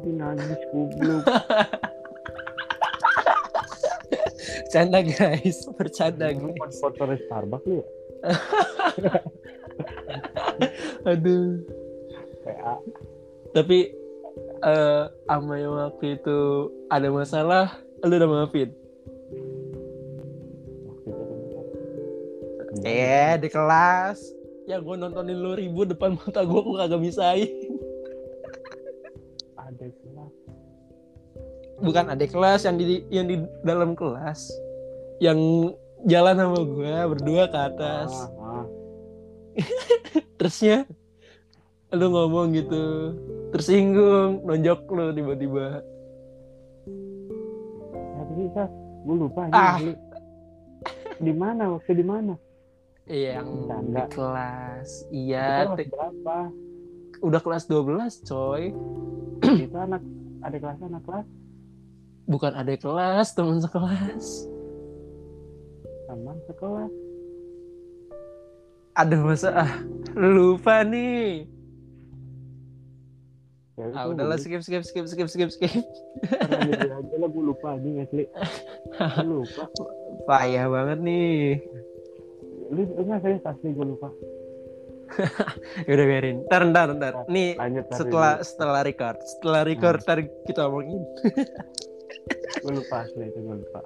[0.00, 1.24] Ini nangis goblok.
[4.70, 6.78] Bercanda guys, bercanda Lu guys.
[6.78, 7.86] sponsor Starbucks lu ya?
[11.10, 11.58] Aduh.
[12.46, 12.78] PA.
[13.50, 13.78] Tapi
[14.62, 16.38] eh sama yang waktu itu
[16.86, 18.70] ada masalah, lu udah maafin?
[22.86, 24.39] Eh di kelas.
[24.68, 27.48] Ya gue nontonin lu ribut depan mata gue, gue kagak bisain.
[29.56, 30.34] Ada kelas.
[31.80, 34.52] Bukan adik kelas yang di yang di dalam kelas.
[35.20, 35.72] Yang
[36.04, 38.10] jalan sama gue berdua ke atas.
[38.40, 38.66] Ah, ah.
[40.38, 40.88] terusnya
[41.90, 43.12] lu ngomong gitu
[43.50, 45.82] tersinggung nonjok lu tiba-tiba
[47.90, 48.64] Ya bisa,
[49.04, 49.42] gue lupa.
[49.50, 49.76] Ah.
[51.20, 52.38] Di mana waktu di mana?
[53.10, 53.98] Iya, yang Bercanda.
[53.98, 56.38] di kelas iya kelas te- berapa?
[57.20, 58.62] udah kelas 12 coy
[59.58, 59.98] Itu anak
[60.40, 61.26] ada kelas anak kelas
[62.24, 64.26] bukan ada kelas teman sekelas
[66.06, 66.92] teman sekelas.
[68.92, 69.72] ada masa ah
[70.12, 71.50] lupa nih
[73.74, 76.84] Ya, ah udahlah skip skip skip skip skip skip aja,
[77.16, 78.28] lah gue lupa aja asli.
[79.24, 79.64] Lupa.
[80.26, 81.64] payah banget nih
[82.70, 84.08] Lu enggak saya asli gue lupa.
[85.90, 90.70] Ya udah biarin ntar ntar ntar nih Lanjut setelah setelah record setelah record ntar kita
[90.70, 91.02] omongin
[92.62, 93.80] gue lupa asli itu gue lupa.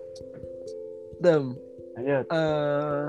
[1.17, 1.57] Dem
[1.97, 2.25] Lanjut.
[2.29, 3.05] eh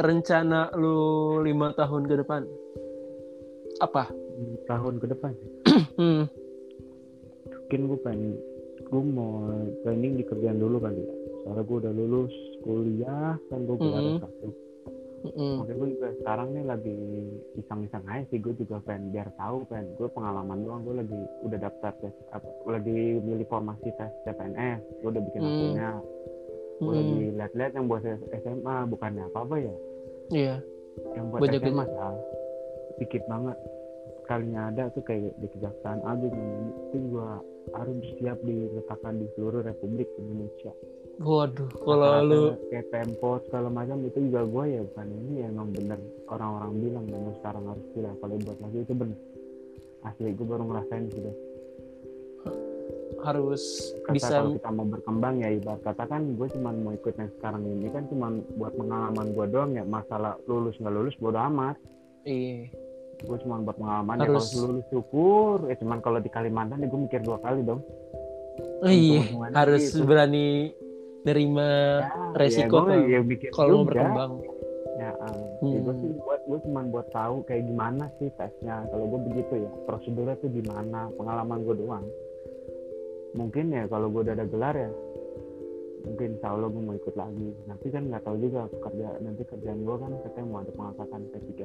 [0.00, 0.96] rencana lu
[1.38, 2.42] lima tahun ke depan
[3.80, 4.08] apa?
[4.64, 5.32] tahun ke depan
[6.00, 6.24] Hmm.
[7.44, 8.32] mungkin gue pengen
[8.82, 9.44] gue mau
[9.82, 14.18] training di kerjaan dulu kali ya soalnya gue udah lulus kuliah kan gue Mhm.
[14.18, 14.48] satu
[15.22, 15.54] Mm-mm.
[15.62, 16.98] makanya gue juga sekarang nih lagi
[17.54, 21.58] iseng-iseng aja sih gue juga pengen biar tahu pengen gue pengalaman doang gue lagi udah
[21.58, 25.50] daftar tes apa lagi milih formasi tes CPNS gue udah bikin Hmm.
[25.52, 25.90] akunnya
[26.78, 26.98] gue Mm-mm.
[26.98, 28.02] lagi lihat-lihat yang buat
[28.34, 29.74] SMA bukannya apa apa ya
[30.32, 30.54] Iya.
[31.14, 32.14] yang buat Banyak SMA sal
[32.98, 33.56] dikit banget
[34.22, 36.34] sekalinya ada tuh kayak di kejaksaan agung
[36.88, 37.42] itu gua
[37.74, 40.72] harus siap diletakkan di seluruh Republik Indonesia
[41.22, 45.70] Waduh, kalau lu kayak tempo segala macam itu juga gua ya bukan ini ya emang
[45.70, 45.98] bener.
[46.26, 49.18] Orang-orang bilang memang sekarang harus tidak kalau buat lagi itu bener.
[50.02, 51.34] Asli gua baru ngerasain sudah
[53.22, 53.62] harus
[54.02, 57.30] kata bisa kalau kita mau berkembang ya ibarat kata kan gue cuma mau ikut yang
[57.38, 59.86] sekarang ini kan cuma buat pengalaman gua doang ya.
[59.86, 61.78] Masalah lulus nggak lulus bodo amat.
[62.26, 62.70] Iya.
[63.22, 64.26] gue cuma buat pengalaman ya.
[64.26, 65.56] Harus- kalau lulus syukur.
[65.70, 67.82] Ya cuman kalau di Kalimantan ya gue mikir dua kali dong.
[68.82, 69.22] Oh, iya,
[69.54, 70.02] harus gitu.
[70.02, 70.74] berani
[71.22, 71.68] nerima
[72.34, 74.32] resiko ya, tuh ya mikir kalau mau berkembang.
[74.98, 75.78] ya, uh, Hmm.
[75.78, 78.82] gue sih buat gue cuma buat tahu kayak gimana sih tesnya.
[78.90, 82.02] Kalau gue begitu ya prosedurnya tuh gimana pengalaman gue doang.
[83.38, 84.90] Mungkin ya kalau gue udah ada gelar ya
[86.02, 87.54] mungkin insya Allah gue mau ikut lagi.
[87.70, 91.60] Nanti kan nggak tahu juga kerja nanti kerjaan gue kan katanya mau ada pengangkatan P3K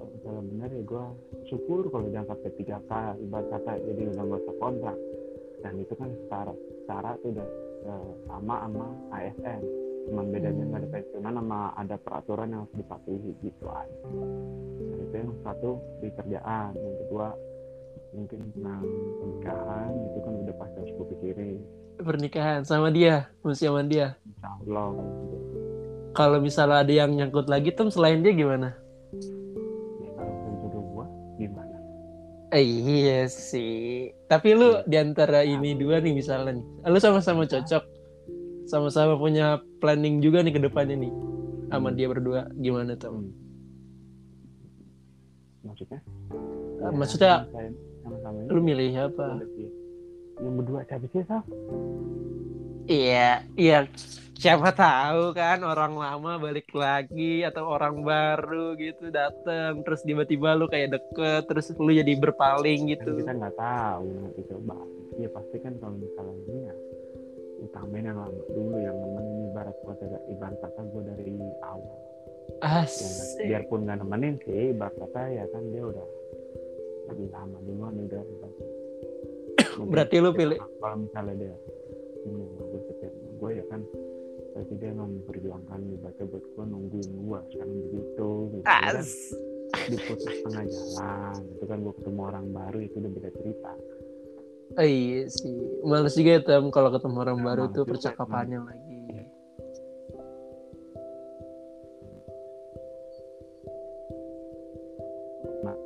[0.00, 1.04] kalau misalnya benar ya gue
[1.52, 4.98] syukur kalau diangkat P3K ibarat kata jadi udah nggak usah kontrak.
[5.60, 7.48] Dan itu kan secara secara itu udah
[7.82, 9.60] eh, sama sama ASN
[10.02, 13.98] cuman bedanya nggak ada pensiunan sama ada peraturan yang harus dipatuhi gitu aja
[14.90, 15.70] dan itu yang satu
[16.02, 17.28] di kerjaan yang kedua
[18.12, 18.82] mungkin tentang
[19.22, 21.58] pernikahan itu kan udah pasti harus gue pikirin
[21.92, 24.16] Pernikahan sama dia, masih sama dia.
[24.26, 24.90] insya Allah.
[26.16, 28.74] Kalau misalnya ada yang nyangkut lagi tuh selain dia gimana?
[32.52, 34.12] Eh, iya sih.
[34.28, 37.80] Tapi lu di antara ini dua nih misalnya nih, lu sama-sama cocok,
[38.68, 41.12] sama-sama punya planning juga nih ke depannya nih,
[41.72, 43.08] sama dia berdua gimana tuh?
[43.08, 43.32] Hmm.
[45.62, 46.02] maksudnya
[46.82, 49.38] Eh, maksudnya sama- sama-sama lu milih apa?
[50.42, 51.40] yang berdua siapa sih Sal?
[52.90, 53.78] Iya, iya.
[54.42, 60.66] Siapa tahu kan orang lama balik lagi atau orang baru gitu datang terus tiba-tiba lu
[60.66, 63.22] kayak deket terus lu jadi berpaling kan gitu.
[63.22, 64.82] kita nggak tahu nanti coba
[65.14, 66.74] ya pasti kan kalau misalnya ini ya
[67.62, 71.96] utamain yang lama dulu yang nemenin ibarat kata ibarat kata gue dari awal
[72.58, 73.46] ya, Asik.
[73.46, 76.08] biarpun nggak nemenin sih ibarat kata ya kan dia udah
[77.14, 78.22] lebih lama duluan udah.
[79.78, 81.54] Mungkin Berarti lu pilih kalau misalnya dia
[82.26, 83.82] ini gue setiap gue ya kan
[84.52, 88.94] berarti dia nggak memperjuangkan ibaratnya buat gue nungguin gue sekarang begitu gitu kan?
[89.00, 89.10] as.
[89.88, 93.72] diputus tengah jalan itu kan gue ketemu orang baru itu udah beda cerita
[94.72, 95.84] Oh, iya sih.
[95.84, 99.04] Males juga ya Tem kalau ketemu orang Nah, baru tuh percakapannya lagi.
[105.60, 105.78] Nah.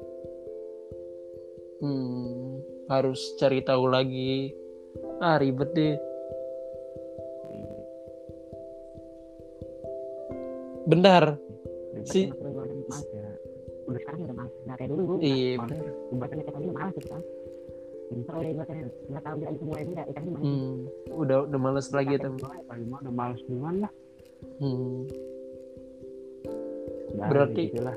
[1.82, 4.54] Hmm, harus cari tahu lagi.
[5.18, 5.98] Ah, ribet deh.
[10.86, 11.34] Bentar.
[12.04, 12.62] Si- udah
[13.10, 13.28] ya
[13.86, 15.78] udah sekarang udah males nggak kayak dulu gue Iya, benar.
[16.10, 17.22] tadi gitu kan
[20.26, 20.74] males Hmm,
[21.12, 22.34] udah udah males lagi ya Tem.
[22.38, 23.92] paling mau udah males duluan lah
[24.58, 25.06] Hmm.
[27.08, 27.96] Udah Berarti- lah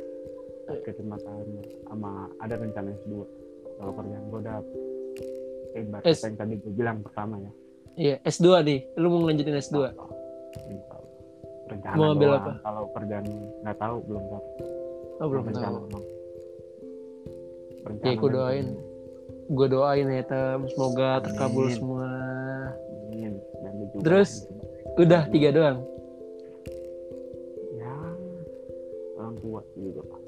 [0.79, 1.45] kecemasan
[1.83, 3.13] sama ada rencana S2
[3.75, 4.57] kalau kerjaan gue udah
[5.75, 7.51] ibarat S- yang tadi gue bilang pertama ya
[7.99, 8.79] Iya, S2 nih.
[8.95, 9.91] Lu mau ngelanjutin S2?
[10.63, 10.97] Insya.
[11.69, 12.41] Rencana Mau ambil doang.
[12.41, 12.51] apa?
[12.59, 13.25] kalau kerjaan
[13.61, 14.43] nggak tahu belum tahu
[15.19, 15.75] Oh, belum rencana tahu.
[15.85, 16.05] doang.
[17.79, 18.67] Ya, Rencana dan doain.
[19.49, 21.75] Gue doain ya Tem, semoga terkabul Amin.
[21.75, 22.07] semua.
[23.03, 23.33] Amin.
[23.57, 24.29] Dan lu juga Terus?
[24.95, 25.77] Udah tiga doang.
[27.73, 27.93] ya
[29.15, 30.21] orang tua juga pak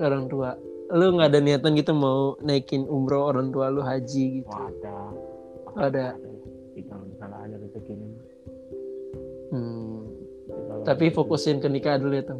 [0.00, 0.50] orang tua
[0.90, 4.96] lu nggak ada niatan gitu mau naikin umroh orang tua lu haji gitu Wah, ada
[5.72, 6.06] Ada.
[6.82, 7.92] Kalau misalnya ada rezeki
[10.82, 12.38] tapi fokusin ke nikah dulu ya tem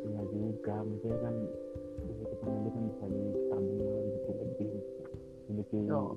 [0.00, 1.34] Iya juga, maksudnya kan
[2.08, 4.68] bisa kita nanti kan bisa ditabung rezeki lebih,
[5.48, 6.16] rezeki Oh.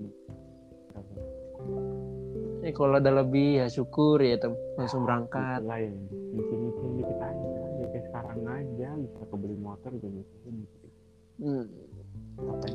[2.64, 5.96] eh kalau ada lebih ya syukur ya tem langsung berangkat itulah yang
[6.36, 10.20] nyicil-nyicil dikit aja, ya kayak sekarang aja bisa kebeli motor gitu.
[11.44, 11.66] hmm.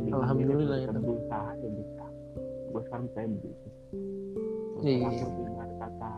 [0.07, 1.03] Yang Alhamdulillah ya, Tam.
[1.03, 2.07] berusaha ya bisa.
[2.69, 3.69] Gue sekarang saya begitu.
[4.87, 5.11] Iya.
[5.79, 6.13] Kata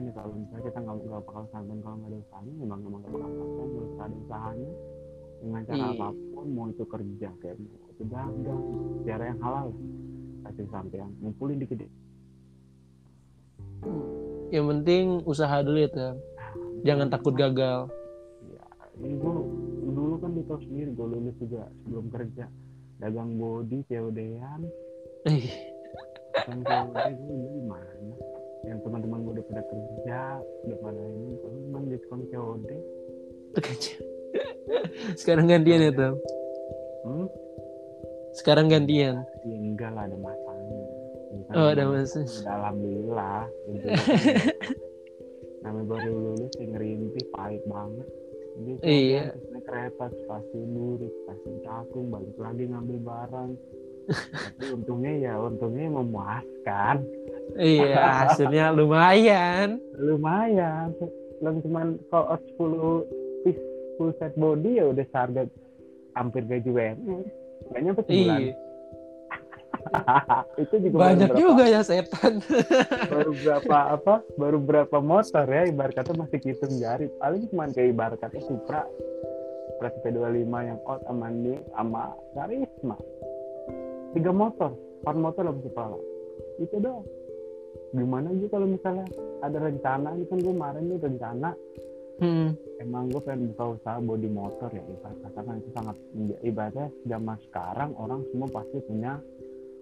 [0.00, 3.12] nih kalau misalnya kita nggak nggak bakal sampai kalau nggak ada usahanya, memang emang nggak
[3.14, 4.70] bakal sampai harus ada usahanya.
[5.40, 5.96] Dengan cara Iya.
[5.96, 8.62] apa pun mau itu kerja kayak mau itu dagang
[9.08, 9.68] cara yang halal.
[10.40, 11.84] Kasih sampean ngumpulin dikit
[14.50, 16.14] yang penting usaha dulu ya tem
[16.82, 17.86] jangan takut gagal.
[18.50, 18.64] Ya
[19.00, 19.34] ini gue
[19.94, 22.46] dulu kan di tahu sendiri gue lulus juga sebelum kerja.
[23.00, 24.60] Dagang body COD-an
[25.24, 25.44] eh.
[26.34, 27.90] Dagang COD gue gimana
[28.66, 30.20] yang teman-teman gue udah pada kerja
[30.68, 32.70] udah pada ini kalau memang diskon COD
[35.20, 36.14] sekarang gantian ya tem
[37.06, 37.26] hmm?
[38.30, 39.26] sekarang gantian?
[39.42, 40.82] Ya enggak lah ada masanya
[41.50, 43.42] kan oh ada memang mas udah alhamdulillah
[45.60, 48.08] namanya baru lulus yang ngerintih pahit banget.
[48.50, 49.22] Jadi Iya.
[49.52, 53.50] naik kereta stasiun Duri stasiun Cakung balik lagi ngambil barang.
[54.58, 56.96] Tapi untungnya ya untungnya memuaskan
[57.58, 59.80] iya hasilnya lumayan.
[59.96, 60.94] Lumayan.
[61.40, 63.64] Belum cuman kalau 10 piece
[63.96, 65.48] full set body ya udah seharga
[66.14, 67.22] hampir gaji WNR
[67.70, 68.40] nggak nyampe sebulan.
[68.40, 68.54] Iya
[70.62, 72.44] itu juga banyak berapa- juga ya setan.
[73.12, 74.14] Baru berapa apa?
[74.36, 77.08] Baru berapa motor ya ibarat kata masih hitung jari.
[77.16, 78.84] Paling cuma kayak ibarat kata Supra
[79.72, 82.96] Supra P25 yang out sama ini sama Karisma.
[84.12, 85.96] Tiga motor empat motor lah kepala
[86.60, 87.08] itu doang
[87.90, 89.06] gimana sih kalau misalnya
[89.40, 91.50] ada rencana ini kan gue kemarin nih rencana.
[92.20, 92.52] Hmm.
[92.76, 95.96] emang gue pengen buka usaha body motor ya ibaratnya karena itu sangat
[96.44, 99.16] ibaratnya zaman sekarang orang semua pasti punya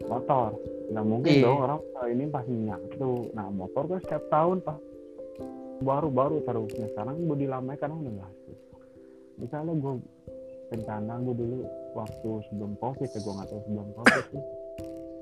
[0.06, 0.54] motor.
[0.86, 1.42] Nggak mungkin Iya.
[1.42, 3.12] dong orang kalau ini pasti nyatu.
[3.34, 4.78] Nah motor kan setiap tahun pas
[5.82, 8.32] baru-baru terusnya sekarang body lama karena udah nggak
[9.38, 9.94] misalnya gue
[10.68, 11.56] rencana gue dulu
[11.94, 14.42] waktu sebelum covid ya gue nggak tahu sebelum covid sih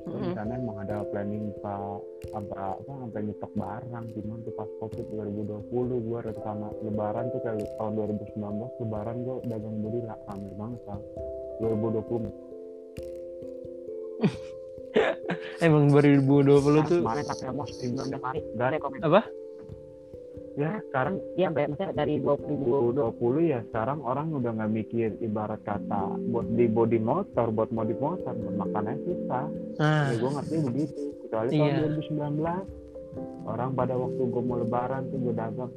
[0.07, 1.99] rencana emang ada planning pak
[2.31, 4.05] apa apa sampai nyetok barang.
[4.15, 9.77] Cuman tuh pas covid 2020 gue rencana lebaran tuh kayak tahun 2019 lebaran gue dagang
[9.83, 10.19] body lah.
[10.31, 11.01] Rame banget kan
[11.61, 12.47] 2020
[15.65, 19.01] Emang 2020 tuh kemarin pakai bulan Januari gak ada komen.
[19.05, 19.21] apa?
[20.57, 21.65] Ya sekarang Mbak.
[21.77, 26.99] Maksudnya dari 2020 2020 ya sekarang orang udah nggak mikir ibarat kata buat di body
[26.99, 29.47] motor buat modif motor buat makannya susah.
[29.77, 31.03] Ah, ya gue ngerti begitu.
[31.29, 31.61] Kecuali Iya.
[31.61, 32.65] tahun 2019
[33.47, 35.73] orang pada waktu gue mau lebaran tuh gue dagang.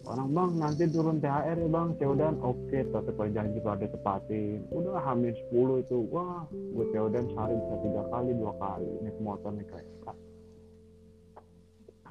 [0.00, 1.88] Orang bang nanti turun THR ya bang.
[2.00, 4.58] Ceodan oke tapi kalau janji kalau ada tepatin.
[4.74, 5.98] Udah hamil 10 itu.
[6.10, 10.12] Wah gue Ceodan sehari bisa tiga kali dua kali naik motor naik kereta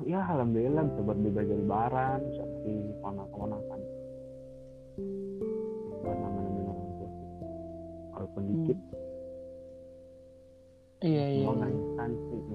[0.07, 3.79] ya alhamdulillah bisa buat beli baju lebaran bisa beli ponak-ponakan
[5.99, 7.11] buat nama-nama orang tua
[8.15, 8.79] walaupun dikit
[11.03, 11.45] iya iya.
[11.47, 11.67] mau iya.
[12.07, 12.47] sih.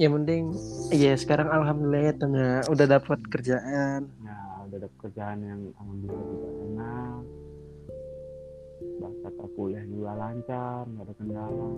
[0.00, 0.42] Yang penting
[0.88, 4.08] iya sekarang alhamdulillah ya tengah udah dapat kerjaan.
[4.24, 7.20] ya udah ada kerjaan yang alhamdulillah juga enak
[8.98, 11.70] bahasa kuliah juga lancar nggak ada kendala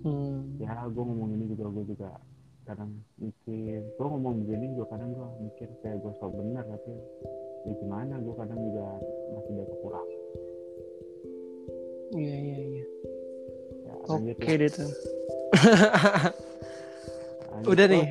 [0.00, 0.56] Hmm.
[0.56, 2.10] ya gue ngomong ini juga gue juga
[2.64, 6.92] kadang mikir gue ngomong begini juga kadang gue mikir kayak gue sok bener tapi
[7.68, 8.86] ya gimana gue kadang juga
[9.36, 10.18] masih ada kekurangan
[12.10, 12.84] Iya iya iya.
[13.86, 14.58] ya, Oke ya.
[14.58, 14.90] deh tuh.
[17.70, 18.10] Udah nih.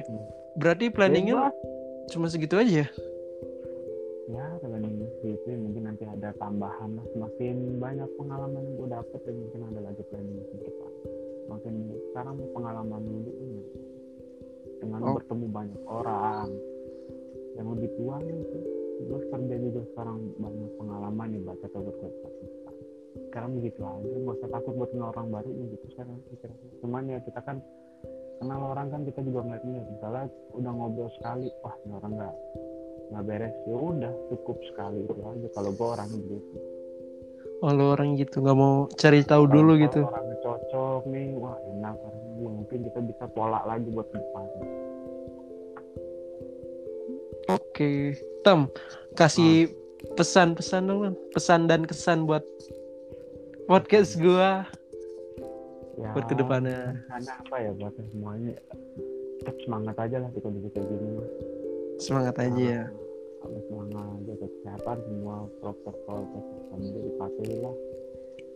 [0.55, 2.07] Berarti planningnya Bebas.
[2.07, 2.87] cuma segitu aja.
[4.29, 9.61] ya planning itu mungkin nanti ada tambahan lah semakin banyak pengalaman gue dapet dan mungkin
[9.73, 10.91] ada lagi planning ke depan
[11.49, 11.75] makin
[12.11, 13.61] sekarang pengalaman dulu ini.
[14.79, 15.15] Dengan Oh.
[15.17, 16.47] bertemu banyak orang.
[17.57, 18.57] Yang lebih tua itu
[18.99, 22.27] terus kerja juga sekarang banyak pengalaman nih baca atau berkata
[23.29, 24.15] sekarang begitu aja.
[24.25, 25.85] Gak usah takut buat kenal orang baru ya gitu.
[25.93, 26.49] Sekarang pikir
[26.81, 27.57] cuman ya kita kan
[28.39, 32.35] kenal orang kan kita juga ngeliat ngeliat misalnya udah ngobrol sekali wah ini orang nggak
[33.11, 33.55] nggak beres.
[33.67, 35.47] Ya udah cukup sekali itu aja.
[35.51, 36.55] Kalau gue orangnya begitu
[37.59, 40.01] Oh lu orang gitu nggak mau cari tahu dulu Kalau gitu.
[40.07, 44.45] orangnya cocok nih wah enak orangnya ya mungkin kita bisa pola lagi buat depan
[47.49, 48.13] Oke.
[48.45, 48.59] Tem
[49.17, 49.73] kasih
[50.13, 51.17] pesan-pesan dong.
[51.33, 52.45] Pesan dan kesan buat
[53.69, 54.65] podcast gua
[55.99, 57.05] ya buat ke depannya.
[57.05, 58.55] karena apa ya buat semuanya
[59.43, 61.09] tetap semangat aja lah kita kayak gini
[61.99, 62.83] Semangat aja ya.
[63.69, 67.75] Semangat jaga kesehatan semua protokol kesehatan itu dipatuhi lah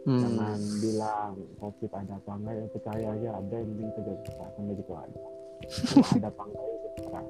[0.03, 0.19] Hmm.
[0.19, 4.91] jangan bilang covid ada apa enggak ya percaya aja ada yang penting jaga kesehatan begitu
[4.91, 5.21] aja
[5.63, 7.25] Kalau ada apa enggak ya terserah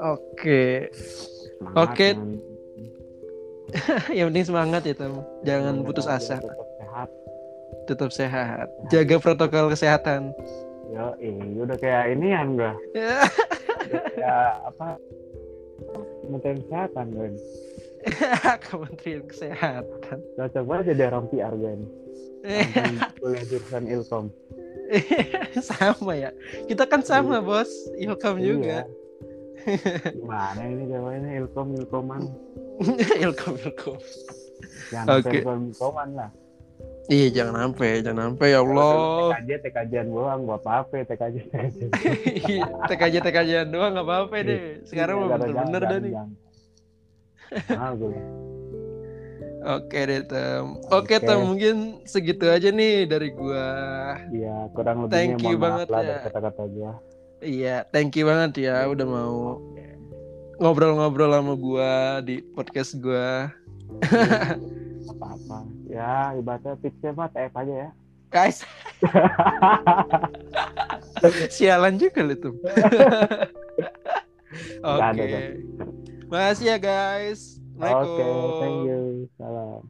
[0.00, 0.64] Oke.
[1.54, 2.08] semangat Oke.
[4.18, 5.14] Yang penting semangat ya Tem.
[5.44, 6.36] Jangan jaga putus asa.
[6.38, 7.08] tetap sehat
[7.84, 8.66] Tetap sehat.
[8.88, 10.32] Jaga protokol kesehatan.
[10.88, 12.76] Yo, eh, udah kayak ini ya enggak?
[13.86, 14.86] Udah kayak apa?
[16.28, 17.32] Kementerian Kesehatan kan.
[18.68, 20.18] Kementerian Kesehatan.
[20.36, 21.80] Cocok banget jadi orang PR kan.
[23.16, 24.24] Kuliah jurusan Ilkom.
[25.72, 26.30] sama ya.
[26.68, 27.68] Kita kan sama bos.
[27.96, 28.84] Ilkom juga.
[28.84, 29.08] Iya.
[30.20, 32.22] Gimana ini jawabannya Ilkom Ilkoman?
[33.24, 33.98] Ilkom Ilkom.
[34.92, 36.30] Jangan sampai Ilkom Ilkoman lah.
[37.08, 38.92] Iya jangan sampai, jangan sampai ya Allah.
[39.32, 41.78] TKJ TKJ doang, gua apa-apa TKJ TKJ.
[42.84, 44.60] TKJ TKJ doang nggak apa-apa deh.
[44.84, 46.12] Sekarang mah Iya, jangan, bener-bener dah nih.
[46.12, 46.30] jangan.
[47.72, 48.12] Mahal gue.
[49.58, 50.64] Oke deh Tem.
[50.86, 51.16] Oke Oke.
[51.18, 53.66] Tem mungkin segitu aja nih dari gua.
[54.28, 56.16] Iya, kurang lebihnya Thank you banget lah ya.
[56.28, 56.92] kata-kata gua.
[57.40, 59.56] Iya, thank you banget ya udah mau
[60.60, 63.48] ngobrol-ngobrol sama gua di podcast gua.
[65.18, 65.66] apa-apa.
[65.90, 67.90] Ya, ibaratnya tipsnya mah TF aja ya.
[68.28, 68.60] Guys.
[71.54, 72.54] Sialan juga lu tuh.
[74.84, 75.26] Oke.
[76.28, 77.58] Makasih ya guys.
[77.78, 78.60] Oke, Assalamualaikum.
[78.60, 79.00] thank you.
[79.38, 79.82] Salam.